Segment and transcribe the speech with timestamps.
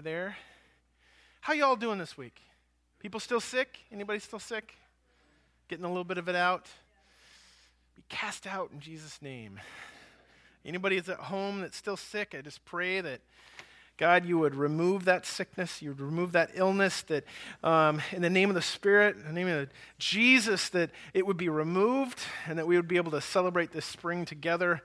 [0.00, 0.36] over there.
[1.42, 2.40] How y'all doing this week?
[3.00, 3.80] People still sick?
[3.92, 4.74] Anybody still sick?
[5.68, 6.64] Getting a little bit of it out?
[7.94, 9.60] Be cast out in Jesus' name.
[10.64, 13.20] Anybody that's at home that's still sick, I just pray that
[13.98, 17.24] God, you would remove that sickness, you would remove that illness, that
[17.62, 21.36] um, in the name of the Spirit, in the name of Jesus, that it would
[21.36, 24.80] be removed and that we would be able to celebrate this spring together,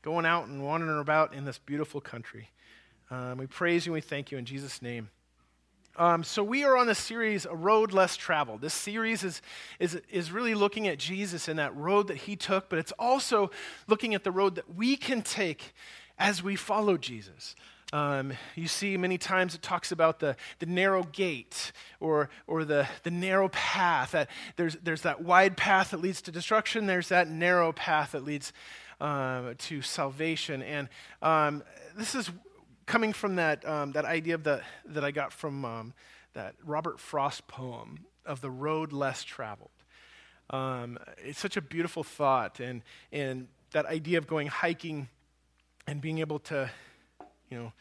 [0.00, 2.48] going out and wandering about in this beautiful country.
[3.08, 5.10] Um, we praise you and we thank you in Jesus' name.
[5.96, 8.60] Um, so we are on the series, A Road Less Traveled.
[8.60, 9.40] This series is,
[9.78, 13.50] is, is really looking at Jesus and that road that he took, but it's also
[13.86, 15.72] looking at the road that we can take
[16.18, 17.54] as we follow Jesus.
[17.92, 22.88] Um, you see, many times it talks about the, the narrow gate or, or the,
[23.04, 24.10] the narrow path.
[24.10, 28.24] That there's, there's that wide path that leads to destruction, there's that narrow path that
[28.24, 28.52] leads
[29.00, 30.62] uh, to salvation.
[30.62, 30.88] And
[31.22, 31.62] um,
[31.96, 32.30] this is
[32.86, 35.94] coming from that, um, that idea of the, that I got from um,
[36.34, 39.70] that Robert Frost poem of the road less traveled.
[40.50, 45.08] Um, it's such a beautiful thought, and, and that idea of going hiking
[45.86, 46.70] and being able to
[47.50, 47.72] you know,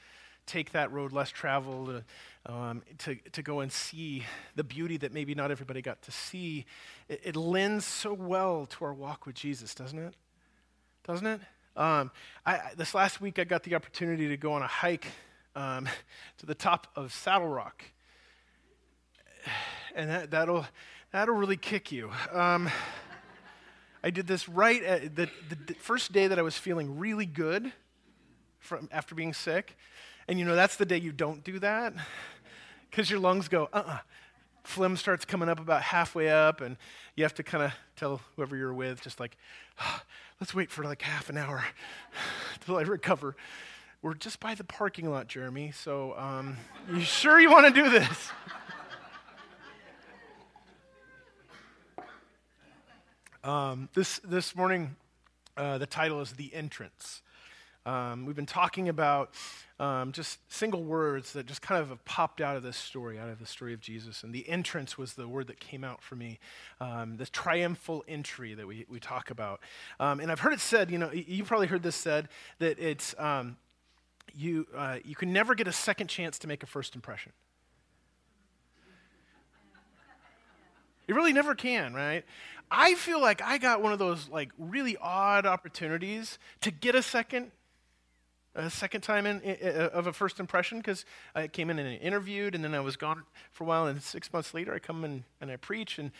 [0.45, 2.03] take that road less traveled
[2.47, 4.23] uh, um, to, to go and see
[4.55, 6.65] the beauty that maybe not everybody got to see.
[7.07, 10.15] It, it lends so well to our walk with Jesus, doesn't it?
[11.05, 11.41] Doesn't it?
[11.77, 12.11] Um,
[12.45, 15.07] I, this last week, I got the opportunity to go on a hike
[15.55, 15.89] um,
[16.37, 17.83] to the top of Saddle Rock.
[19.97, 20.65] And that, that'll,
[21.13, 22.11] that'll really kick you.
[22.33, 22.69] Um,
[24.03, 27.71] I did this right at the, the first day that I was feeling really good
[28.59, 29.77] from after being sick.
[30.27, 31.93] And you know, that's the day you don't do that
[32.89, 33.91] because your lungs go, uh uh-uh.
[33.93, 33.97] uh
[34.65, 36.75] Phlegm starts coming up about halfway up, and
[37.15, 39.37] you have to kind of tell whoever you're with, just like,
[39.79, 40.01] oh,
[40.39, 41.63] let's wait for like half an hour
[42.65, 43.35] till I recover.
[44.01, 46.57] We're just by the parking lot, Jeremy, so um,
[46.91, 48.29] you sure you want to do this?
[53.43, 54.95] um, this, this morning,
[55.57, 57.23] uh, the title is The Entrance.
[57.85, 59.33] Um, we've been talking about
[59.79, 63.29] um, just single words that just kind of have popped out of this story, out
[63.29, 64.23] of the story of Jesus.
[64.23, 66.39] And the entrance was the word that came out for me,
[66.81, 69.59] um, triumphal entry that we, we talk about.
[69.99, 72.29] Um, and I've heard it said, you know, you probably heard this said,
[72.59, 73.57] that it's, um,
[74.33, 77.31] you, uh, you can never get a second chance to make a first impression.
[81.07, 82.23] You really never can, right?
[82.71, 87.03] I feel like I got one of those like really odd opportunities to get a
[87.03, 87.51] second
[88.55, 91.05] a second time in, in, of a first impression because
[91.35, 94.31] I came in and interviewed, and then I was gone for a while, and six
[94.31, 96.11] months later I come in and I preach, and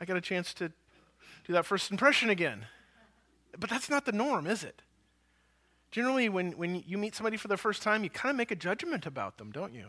[0.00, 0.68] I got a chance to
[1.46, 2.66] do that first impression again.
[3.58, 4.82] But that's not the norm, is it?
[5.90, 8.56] Generally, when, when you meet somebody for the first time, you kind of make a
[8.56, 9.86] judgment about them, don't you?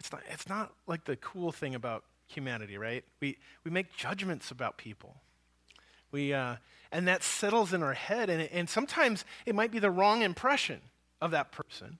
[0.00, 3.04] It's not, it's not like the cool thing about humanity, right?
[3.20, 5.16] We, we make judgments about people.
[6.10, 6.56] We, uh,
[6.90, 10.80] and that settles in our head, and, and sometimes it might be the wrong impression
[11.24, 11.98] of that person.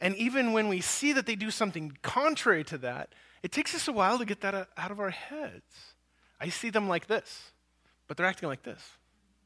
[0.00, 3.14] And even when we see that they do something contrary to that,
[3.44, 5.94] it takes us a while to get that out of our heads.
[6.40, 7.52] I see them like this,
[8.08, 8.82] but they're acting like this.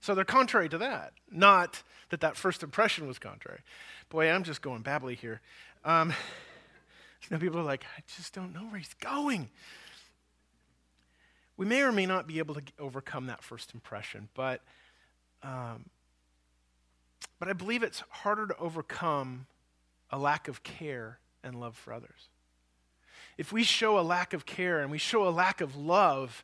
[0.01, 3.61] So they're contrary to that, not that that first impression was contrary.
[4.09, 5.43] Boy, I'm just going babbly here.
[5.85, 6.11] Um,
[7.23, 9.51] you know, people are like, I just don't know where he's going.
[11.59, 14.63] We may or may not be able to overcome that first impression, but
[15.43, 15.85] um,
[17.39, 19.47] but I believe it's harder to overcome
[20.11, 22.29] a lack of care and love for others.
[23.39, 26.43] If we show a lack of care and we show a lack of love,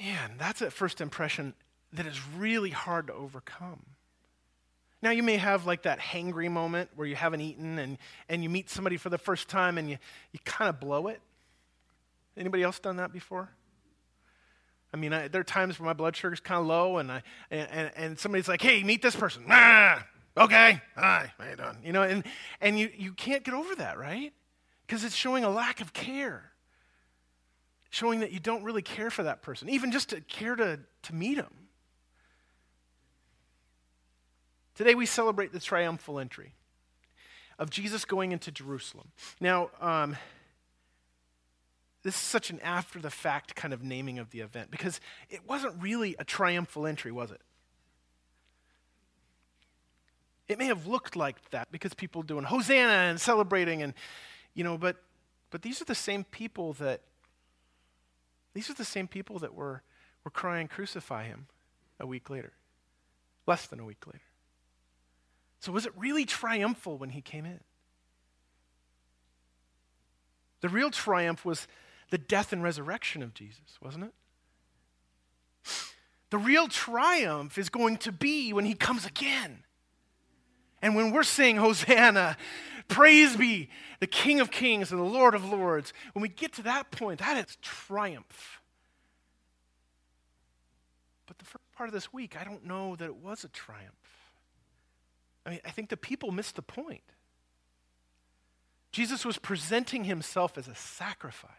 [0.00, 1.54] man, that's a first impression
[1.92, 3.82] that is really hard to overcome.
[5.02, 8.48] Now, you may have like that hangry moment where you haven't eaten and, and you
[8.48, 9.98] meet somebody for the first time and you,
[10.32, 11.20] you kind of blow it.
[12.36, 13.50] Anybody else done that before?
[14.96, 17.22] I mean, I, there are times where my blood sugar's kind of low, and, I,
[17.50, 19.44] and, and somebody's like, hey, meet this person.
[19.50, 20.06] Ah,
[20.38, 21.76] okay, hi, how you doing?
[21.84, 22.24] You know, and,
[22.62, 24.32] and you, you can't get over that, right?
[24.86, 26.50] Because it's showing a lack of care,
[27.90, 31.14] showing that you don't really care for that person, even just to care to, to
[31.14, 31.52] meet them.
[34.76, 36.54] Today we celebrate the triumphal entry
[37.58, 39.08] of Jesus going into Jerusalem.
[39.40, 40.16] Now, um,
[42.06, 45.40] this is such an after the fact kind of naming of the event because it
[45.44, 47.40] wasn't really a triumphal entry, was it?
[50.46, 53.92] It may have looked like that because people doing Hosanna and celebrating and
[54.54, 55.02] you know, but
[55.50, 57.00] but these are the same people that
[58.54, 59.82] these are the same people that were
[60.22, 61.48] were crying crucify him
[61.98, 62.52] a week later.
[63.48, 64.20] Less than a week later.
[65.58, 67.58] So was it really triumphal when he came in?
[70.60, 71.66] The real triumph was
[72.10, 74.12] the death and resurrection of Jesus, wasn't it?
[76.30, 79.62] The real triumph is going to be when he comes again.
[80.82, 82.36] And when we're saying, Hosanna,
[82.88, 83.70] praise be
[84.00, 87.20] the King of Kings and the Lord of Lords, when we get to that point,
[87.20, 88.60] that is triumph.
[91.26, 93.92] But the first part of this week, I don't know that it was a triumph.
[95.44, 97.02] I mean, I think the people missed the point.
[98.92, 101.50] Jesus was presenting himself as a sacrifice.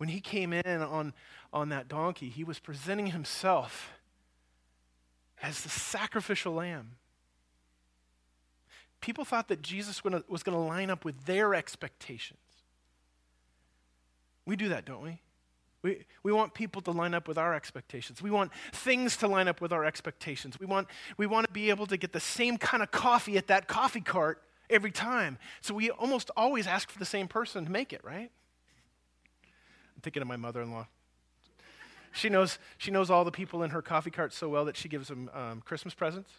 [0.00, 1.12] When he came in on,
[1.52, 3.92] on that donkey, he was presenting himself
[5.42, 6.92] as the sacrificial lamb.
[9.02, 12.40] People thought that Jesus was going to line up with their expectations.
[14.46, 15.20] We do that, don't we?
[15.82, 18.22] We, we want people to line up with our expectations.
[18.22, 20.58] We want things to line up with our expectations.
[20.58, 20.88] We want,
[21.18, 24.00] we want to be able to get the same kind of coffee at that coffee
[24.00, 25.36] cart every time.
[25.60, 28.30] So we almost always ask for the same person to make it, right?
[30.00, 30.86] I'm thinking of my mother in law.
[32.12, 34.88] She knows, she knows all the people in her coffee cart so well that she
[34.88, 36.30] gives them um, Christmas presents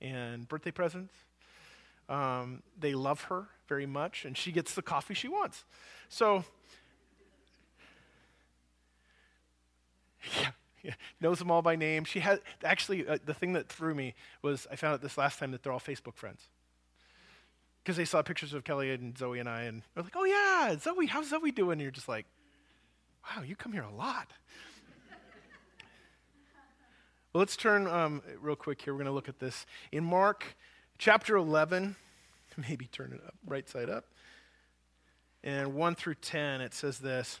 [0.00, 1.12] and birthday presents.
[2.08, 5.66] Um, they love her very much, and she gets the coffee she wants.
[6.08, 6.44] So,
[10.40, 10.52] yeah,
[10.82, 12.04] yeah knows them all by name.
[12.04, 15.38] She has actually uh, the thing that threw me was I found out this last
[15.38, 16.40] time that they're all Facebook friends
[17.82, 20.74] because they saw pictures of Kelly and Zoe and I, and they're like, "Oh yeah,
[20.78, 22.24] Zoe, how's Zoe doing?" And you're just like,
[23.24, 24.28] "Wow, you come here a lot."
[27.34, 28.94] Well, let's turn um, real quick here.
[28.94, 29.66] We're going to look at this.
[29.90, 30.56] In Mark
[30.98, 31.96] chapter 11,
[32.56, 34.04] maybe turn it up, right side up,
[35.42, 37.40] and 1 through 10, it says this.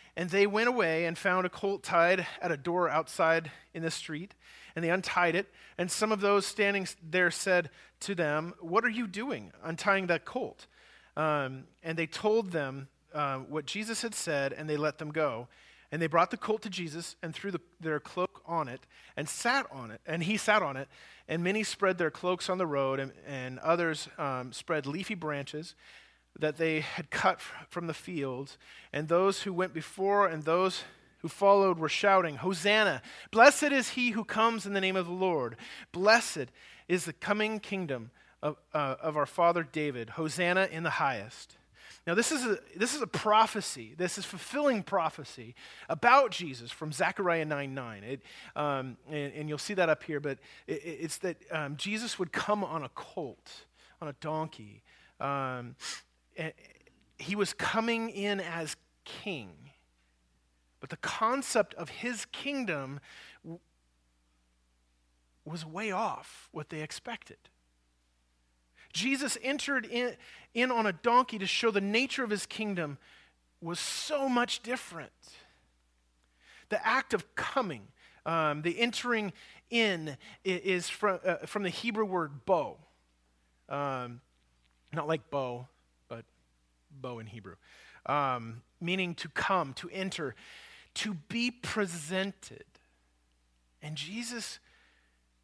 [0.17, 3.91] And they went away and found a colt tied at a door outside in the
[3.91, 4.33] street,
[4.75, 5.47] and they untied it.
[5.77, 7.69] And some of those standing there said
[8.01, 10.67] to them, What are you doing, untying that colt?
[11.15, 15.47] Um, and they told them uh, what Jesus had said, and they let them go.
[15.91, 18.79] And they brought the colt to Jesus and threw the, their cloak on it
[19.17, 19.99] and sat on it.
[20.05, 20.87] And he sat on it.
[21.27, 25.75] And many spread their cloaks on the road, and, and others um, spread leafy branches
[26.39, 27.39] that they had cut
[27.69, 28.57] from the field,
[28.93, 30.83] And those who went before and those
[31.19, 33.01] who followed were shouting, Hosanna!
[33.31, 35.55] Blessed is he who comes in the name of the Lord.
[35.91, 36.47] Blessed
[36.87, 38.11] is the coming kingdom
[38.41, 40.11] of, uh, of our father David.
[40.11, 41.57] Hosanna in the highest.
[42.07, 43.93] Now, this is, a, this is a prophecy.
[43.95, 45.53] This is fulfilling prophecy
[45.87, 48.03] about Jesus from Zechariah 9 9.
[48.03, 48.21] It,
[48.55, 52.31] um, and, and, you'll see that up here, but it, it's that um, Jesus would
[52.31, 53.65] come on a colt,
[54.01, 54.81] on a donkey.
[55.19, 55.75] Um,
[57.17, 59.51] he was coming in as king.
[60.79, 62.99] But the concept of his kingdom
[65.45, 67.37] was way off what they expected.
[68.93, 70.15] Jesus entered in,
[70.53, 72.97] in on a donkey to show the nature of his kingdom
[73.61, 75.11] was so much different.
[76.69, 77.83] The act of coming,
[78.25, 79.33] um, the entering
[79.69, 82.77] in, is from, uh, from the Hebrew word bow.
[83.69, 84.21] Um,
[84.91, 85.67] not like bow,
[86.99, 87.55] bow in Hebrew.
[88.05, 90.35] Um, meaning to come, to enter,
[90.95, 92.65] to be presented.
[93.81, 94.59] And Jesus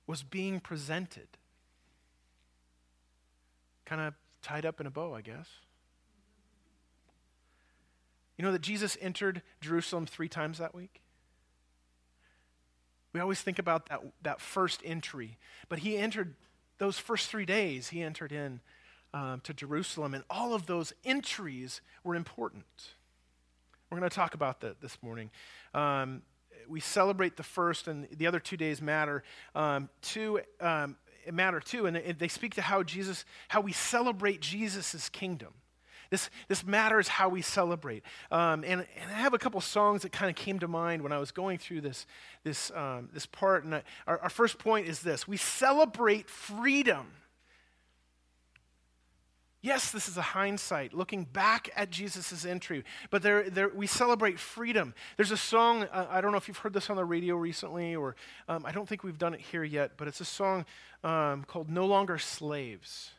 [0.08, 1.28] was being presented
[3.86, 5.48] kind of tied up in a bow, I guess.
[8.38, 11.02] You know that Jesus entered Jerusalem three times that week?
[13.14, 15.38] We always think about that, that first entry,
[15.70, 16.36] but he entered
[16.78, 18.60] those first three days, he entered in
[19.18, 22.66] um, to Jerusalem, and all of those entries were important.
[23.90, 25.32] We're going to talk about that this morning.
[25.74, 26.22] Um,
[26.68, 29.24] we celebrate the first, and the other two days matter.
[29.56, 30.98] Um, two, um,
[31.32, 31.88] matter too.
[31.88, 35.54] And they speak to how Jesus, how we celebrate Jesus' kingdom.
[36.10, 38.04] This, this matters how we celebrate.
[38.32, 41.12] Um, and, and I have a couple songs that kind of came to mind when
[41.12, 42.06] I was going through this,
[42.44, 43.64] this, um, this part.
[43.64, 47.08] And I, our, our first point is this we celebrate freedom.
[49.68, 54.40] Yes, this is a hindsight, looking back at Jesus' entry, but there, there, we celebrate
[54.40, 54.94] freedom.
[55.18, 57.94] There's a song, uh, I don't know if you've heard this on the radio recently,
[57.94, 58.16] or
[58.48, 60.66] um, I don't think we've done it here yet, but it's a song
[61.04, 63.12] um, called No Longer Slaves.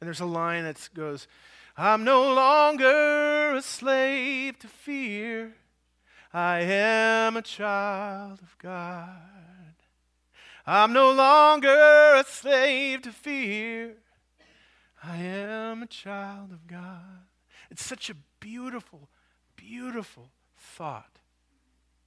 [0.00, 1.28] And there's a line that goes,
[1.76, 5.54] I'm no longer a slave to fear.
[6.32, 9.76] I am a child of God.
[10.66, 13.98] I'm no longer a slave to fear.
[15.06, 17.26] I am a child of God.
[17.70, 19.08] It's such a beautiful,
[19.56, 21.18] beautiful thought.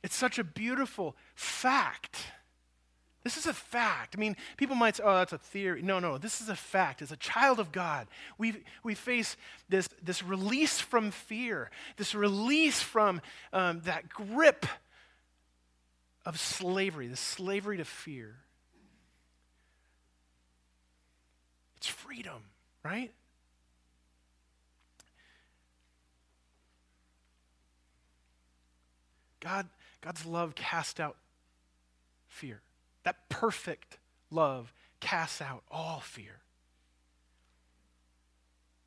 [0.03, 2.31] It's such a beautiful fact.
[3.23, 4.15] This is a fact.
[4.15, 5.81] I mean, people might say, oh, that's a theory.
[5.81, 7.01] No, no, this is a fact.
[7.01, 9.35] As a child of God, we, we face
[9.67, 14.65] this, this release from fear, this release from um, that grip
[16.25, 18.35] of slavery, the slavery to fear.
[21.77, 22.43] It's freedom,
[22.88, 23.12] right?
[29.41, 29.67] God,
[30.01, 31.17] God's love casts out
[32.27, 32.62] fear.
[33.03, 33.98] That perfect
[34.32, 36.39] love casts out all fear.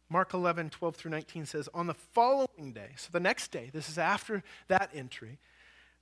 [0.09, 3.89] Mark 11, 12 through 19 says, On the following day, so the next day, this
[3.89, 5.39] is after that entry,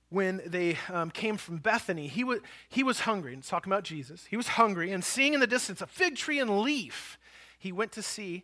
[0.09, 3.33] when they um, came from Bethany, he, w- he was hungry.
[3.33, 4.25] And it's talking about Jesus.
[4.29, 7.19] He was hungry, and seeing in the distance a fig tree and leaf,
[7.59, 8.43] he went to see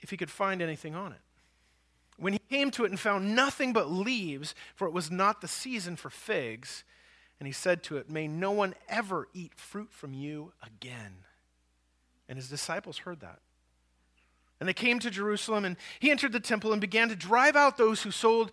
[0.00, 1.20] if he could find anything on it.
[2.18, 5.48] When he came to it and found nothing but leaves, for it was not the
[5.48, 6.84] season for figs,
[7.38, 11.24] and he said to it, May no one ever eat fruit from you again.
[12.28, 13.38] And his disciples heard that.
[14.60, 17.78] And they came to Jerusalem, and he entered the temple and began to drive out
[17.78, 18.52] those who sold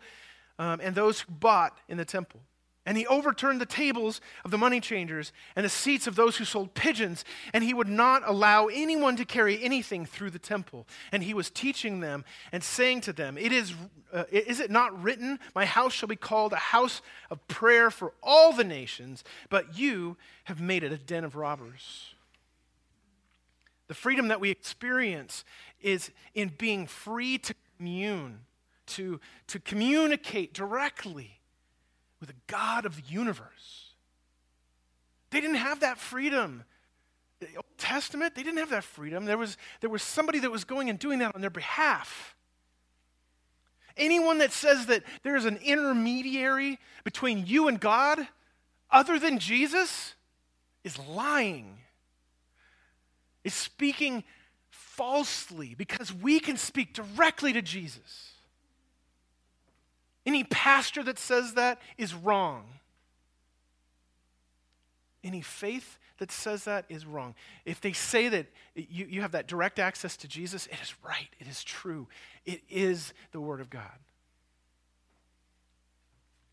[0.58, 2.40] um, and those who bought in the temple.
[2.88, 6.46] And he overturned the tables of the money changers and the seats of those who
[6.46, 10.88] sold pigeons, and he would not allow anyone to carry anything through the temple.
[11.12, 13.74] And he was teaching them and saying to them, It is,
[14.14, 18.14] uh, is it not written, My house shall be called a house of prayer for
[18.24, 20.16] all the nations, but you
[20.46, 22.14] have made it a den of robbers?
[23.90, 25.44] The freedom that we experience
[25.82, 28.46] is in being free to commune,
[28.86, 31.37] to, to communicate directly
[32.20, 33.94] with the God of the universe.
[35.30, 36.64] They didn't have that freedom.
[37.40, 39.26] The Old Testament, they didn't have that freedom.
[39.26, 42.36] There was, there was somebody that was going and doing that on their behalf.
[43.96, 48.28] Anyone that says that there is an intermediary between you and God
[48.90, 50.14] other than Jesus
[50.84, 51.78] is lying,
[53.44, 54.24] is speaking
[54.70, 58.34] falsely because we can speak directly to Jesus.
[60.28, 62.66] Any pastor that says that is wrong.
[65.24, 67.34] Any faith that says that is wrong.
[67.64, 71.30] If they say that you, you have that direct access to Jesus, it is right.
[71.40, 72.10] It is true.
[72.46, 73.84] It is the Word of God.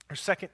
[0.08, 0.50] Our second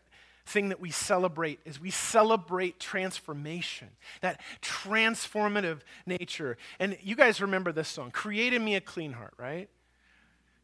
[0.46, 3.88] thing that we celebrate is we celebrate transformation,
[4.22, 6.56] that transformative nature.
[6.78, 9.68] And you guys remember this song, Create in Me a Clean Heart, right?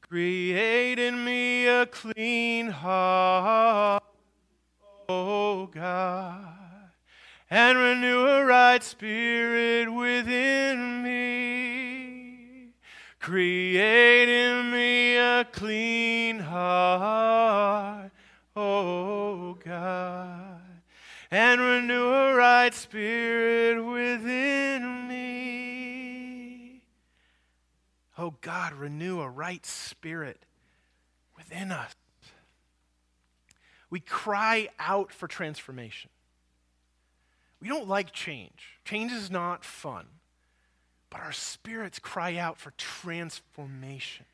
[0.09, 4.05] Create in me a clean heart,
[5.09, 6.93] O God,
[7.51, 12.69] and renew a right spirit within me.
[13.19, 18.13] Create in me a clean heart,
[18.55, 20.61] O God,
[21.33, 24.56] and renew a right spirit within
[28.27, 30.43] Oh God, renew a right spirit
[31.37, 31.95] within us.
[33.89, 36.11] We cry out for transformation.
[37.61, 38.81] We don't like change.
[38.85, 40.07] Change is not fun.
[41.09, 44.27] But our spirits cry out for transformation.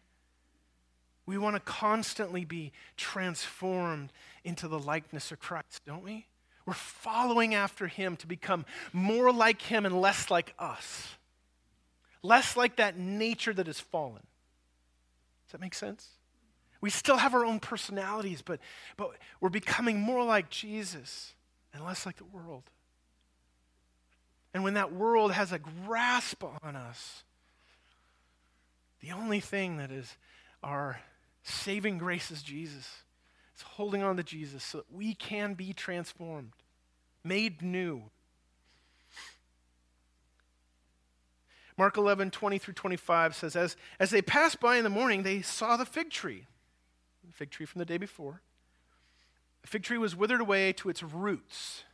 [1.27, 4.11] We want to constantly be transformed
[4.43, 6.29] into the likeness of Christ, don't we?
[6.65, 11.09] We're following after him to become more like him and less like us
[12.23, 14.23] less like that nature that has fallen.
[15.47, 16.09] Does that make sense?
[16.81, 18.59] We still have our own personalities, but,
[18.97, 21.35] but we're becoming more like Jesus
[21.73, 22.65] and less like the world.
[24.55, 27.23] And when that world has a grasp on us,
[29.01, 30.17] the only thing that is
[30.63, 31.01] our
[31.43, 32.89] saving grace is Jesus.
[33.55, 36.53] It's holding on to Jesus so that we can be transformed,
[37.25, 38.03] made new.
[41.79, 45.43] Mark 11, 20 through 25 says, as, as they passed by in the morning, they
[45.43, 46.47] saw the fig tree,
[47.27, 48.43] the fig tree from the day before.
[49.63, 51.85] The fig tree was withered away to its roots.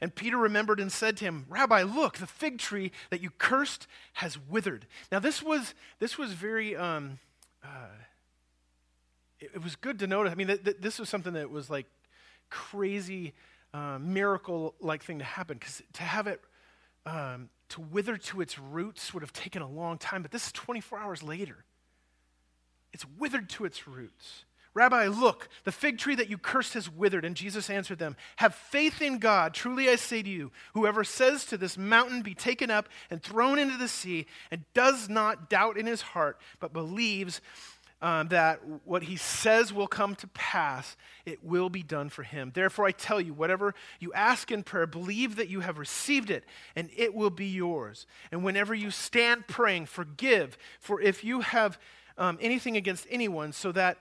[0.00, 3.86] And Peter remembered and said to him, Rabbi, look, the fig tree that you cursed
[4.14, 4.86] has withered.
[5.12, 7.18] Now, this was, this was very, um,
[7.62, 7.88] uh,
[9.38, 10.32] it, it, was good to notice.
[10.32, 11.86] I mean, th- th- this was something that was like
[12.48, 13.34] crazy
[13.74, 16.40] uh, miracle like thing to happen because to have it
[17.06, 20.52] um, to wither to its roots would have taken a long time, but this is
[20.52, 21.64] 24 hours later.
[22.92, 24.44] It's withered to its roots.
[24.72, 27.24] Rabbi, look, the fig tree that you cursed has withered.
[27.24, 29.52] And Jesus answered them, Have faith in God.
[29.52, 33.58] Truly I say to you, whoever says to this mountain, Be taken up and thrown
[33.58, 37.40] into the sea, and does not doubt in his heart, but believes
[38.02, 42.50] um, that what he says will come to pass, it will be done for him.
[42.54, 46.44] Therefore, I tell you, whatever you ask in prayer, believe that you have received it,
[46.74, 48.06] and it will be yours.
[48.32, 51.78] And whenever you stand praying, forgive, for if you have
[52.16, 53.98] um, anything against anyone, so that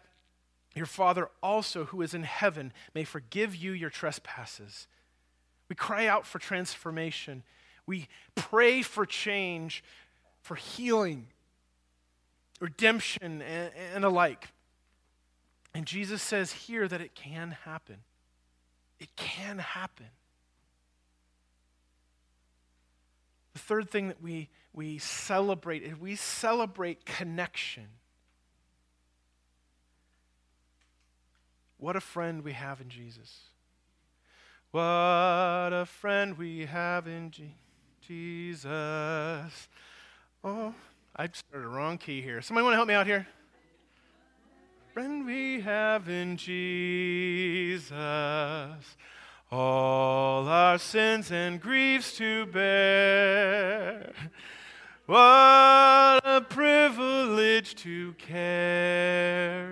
[0.75, 4.87] your Father also, who is in heaven, may forgive you your trespasses.
[5.67, 7.43] We cry out for transformation.
[7.85, 9.83] We pray for change,
[10.41, 11.27] for healing,
[12.59, 14.49] redemption, and, and alike.
[15.73, 17.97] And Jesus says here that it can happen.
[18.99, 20.07] It can happen.
[23.53, 27.87] The third thing that we, we celebrate is we celebrate connection.
[31.77, 33.39] What a friend we have in Jesus.
[34.71, 34.81] What
[35.71, 37.55] a friend we have in G-
[38.01, 39.67] Jesus.
[40.43, 40.75] Oh,
[41.15, 42.41] I started a wrong key here.
[42.41, 43.27] Somebody want to help me out here?
[44.93, 47.91] Friend we have in Jesus,
[49.51, 54.11] all our sins and griefs to bear.
[55.05, 59.69] What a privilege to carry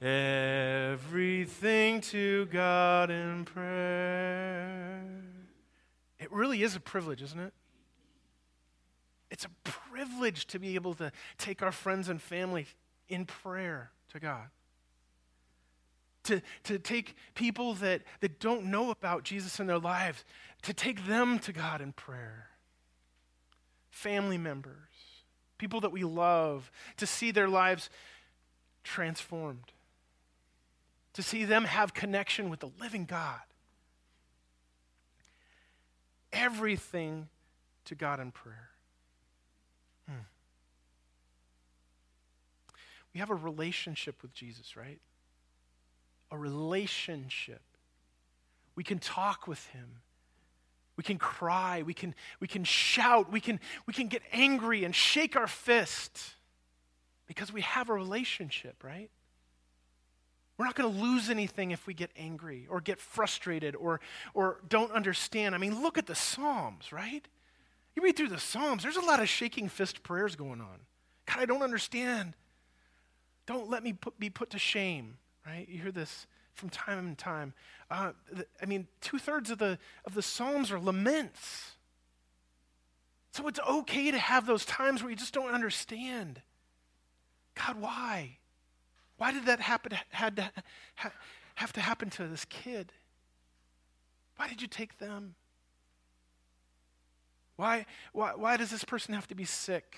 [0.00, 5.02] everything to God in prayer.
[6.18, 7.52] It really is a privilege, isn't it?
[9.30, 12.66] It's a privilege to be able to take our friends and family
[13.08, 14.48] in prayer to God.
[16.24, 20.24] To, to take people that, that don't know about Jesus in their lives,
[20.62, 22.48] to take them to God in prayer.
[23.90, 24.74] Family members,
[25.56, 27.88] people that we love, to see their lives
[28.84, 29.72] transformed,
[31.14, 33.40] to see them have connection with the living God.
[36.32, 37.28] Everything
[37.86, 38.70] to God in prayer.
[43.18, 45.00] We have a relationship with Jesus, right?
[46.30, 47.62] A relationship.
[48.76, 49.88] We can talk with him.
[50.94, 51.82] We can cry.
[51.82, 53.32] We can, we can shout.
[53.32, 56.36] We can, we can get angry and shake our fist
[57.26, 59.10] because we have a relationship, right?
[60.56, 63.98] We're not going to lose anything if we get angry or get frustrated or,
[64.32, 65.56] or don't understand.
[65.56, 67.26] I mean, look at the Psalms, right?
[67.96, 70.78] You read through the Psalms, there's a lot of shaking fist prayers going on.
[71.26, 72.34] God, I don't understand.
[73.48, 75.66] Don't let me put, be put to shame, right?
[75.66, 77.54] You hear this from time to time.
[77.90, 78.12] Uh,
[78.60, 81.72] I mean, two thirds of the, of the Psalms are laments.
[83.32, 86.42] So it's okay to have those times where you just don't understand.
[87.54, 88.36] God, why?
[89.16, 89.92] Why did that happen?
[90.10, 90.52] Had to
[90.96, 91.10] ha,
[91.54, 92.92] have to happen to this kid?
[94.36, 95.36] Why did you take them?
[97.56, 99.96] Why, why, why does this person have to be sick?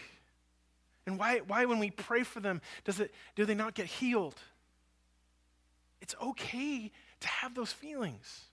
[1.06, 4.36] And why, why, when we pray for them, does it, do they not get healed?
[6.00, 8.44] It's okay to have those feelings.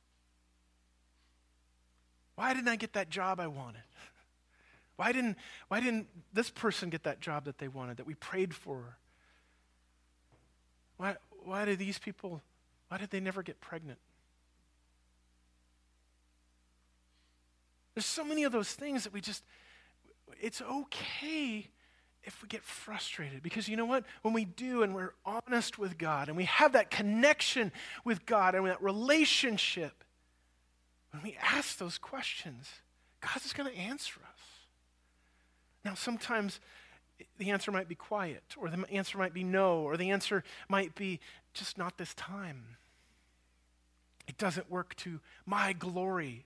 [2.36, 3.82] Why didn't I get that job I wanted?
[4.96, 8.52] Why didn't, why didn't this person get that job that they wanted, that we prayed
[8.52, 8.98] for?
[10.98, 12.42] Why, why did these people,
[12.88, 14.00] why did they never get pregnant?
[17.94, 19.44] There's so many of those things that we just,
[20.42, 21.68] it's okay
[22.28, 23.42] if we get frustrated.
[23.42, 24.04] Because you know what?
[24.22, 27.72] When we do and we're honest with God and we have that connection
[28.04, 30.04] with God and that relationship,
[31.12, 32.68] when we ask those questions,
[33.22, 34.42] God is going to answer us.
[35.84, 36.60] Now, sometimes
[37.40, 40.94] the answer might be quiet, or the answer might be no, or the answer might
[40.94, 41.20] be
[41.54, 42.78] just not this time.
[44.28, 46.46] It doesn't work to my glory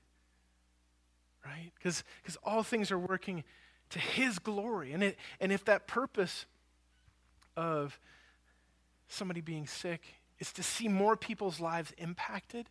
[1.46, 1.72] right?
[1.76, 2.04] Because
[2.44, 3.44] all things are working
[3.92, 4.94] to His glory.
[4.94, 6.46] And, it, and if that purpose
[7.56, 8.00] of
[9.08, 10.02] somebody being sick
[10.40, 12.68] is to see more people's lives impacted,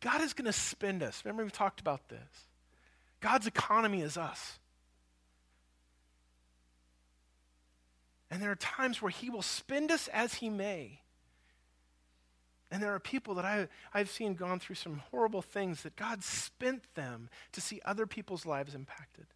[0.00, 1.22] God is going to spend us.
[1.24, 2.46] Remember, we talked about this.
[3.20, 4.58] God's economy is us.
[8.30, 11.00] And there are times where He will spend us as He may.
[12.70, 16.24] And there are people that I, I've seen gone through some horrible things that God
[16.24, 19.26] spent them to see other people's lives impacted.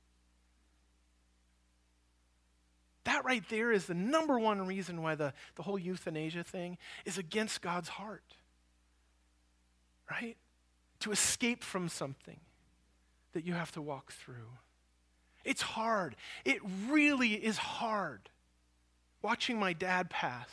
[3.04, 7.18] That right there is the number one reason why the, the whole euthanasia thing is
[7.18, 8.34] against God's heart.
[10.10, 10.36] Right?
[11.00, 12.40] To escape from something
[13.32, 14.50] that you have to walk through.
[15.44, 16.16] It's hard.
[16.44, 16.58] It
[16.88, 18.28] really is hard.
[19.22, 20.48] watching my dad pass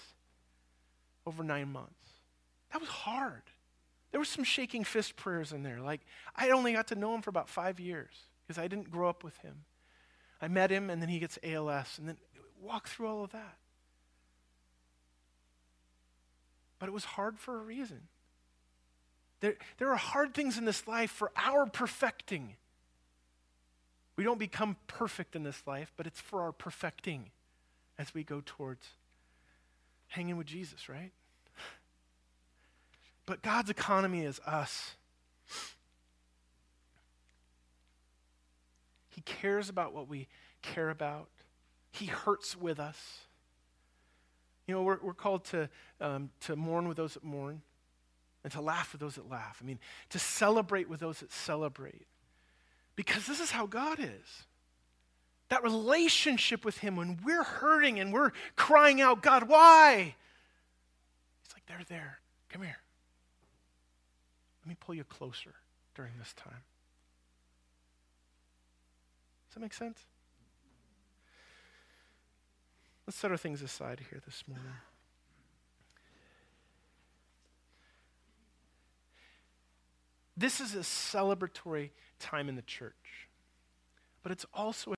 [1.26, 1.94] over nine months.
[2.72, 3.44] That was hard.
[4.12, 5.80] There was some shaking fist prayers in there.
[5.80, 6.02] Like,
[6.36, 8.14] I only got to know him for about five years
[8.46, 9.66] because I didn't grow up with him.
[10.42, 12.18] I met him, and then he gets ALS, and then
[12.62, 13.58] walk through all of that.
[16.80, 18.02] But it was hard for a reason.
[19.40, 22.56] There, there are hard things in this life for our perfecting.
[24.16, 27.32] We don't become perfect in this life, but it's for our perfecting
[28.00, 28.88] as we go towards
[30.08, 31.12] hanging with Jesus, right?
[33.26, 34.96] But God's economy is us.
[39.10, 40.28] He cares about what we
[40.62, 41.28] care about.
[41.98, 43.20] He hurts with us.
[44.68, 45.70] You know, we're, we're called to,
[46.02, 47.62] um, to mourn with those that mourn
[48.44, 49.60] and to laugh with those that laugh.
[49.62, 49.80] I mean,
[50.10, 52.06] to celebrate with those that celebrate.
[52.96, 54.46] Because this is how God is.
[55.50, 60.16] That relationship with Him when we're hurting and we're crying out, God, why?
[61.46, 62.20] It's like, they're there.
[62.50, 62.78] Come here.
[64.64, 65.54] Let me pull you closer
[65.96, 66.64] during this time.
[69.48, 70.00] Does that make sense?
[73.08, 74.66] Let's set our things aside here this morning.
[80.36, 83.30] This is a celebratory time in the church,
[84.22, 84.94] but it's also